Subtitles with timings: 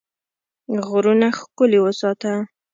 [0.87, 2.33] غرونه ښکلي وساته.